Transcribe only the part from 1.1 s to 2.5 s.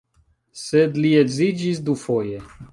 edziĝis dufoje.